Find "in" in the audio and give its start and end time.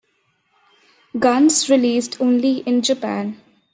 2.65-2.81